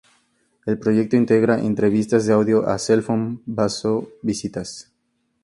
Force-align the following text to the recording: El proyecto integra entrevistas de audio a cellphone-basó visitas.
El 0.65 0.79
proyecto 0.79 1.15
integra 1.15 1.59
entrevistas 1.59 2.25
de 2.25 2.33
audio 2.33 2.67
a 2.67 2.79
cellphone-basó 2.79 4.09
visitas. 4.23 4.91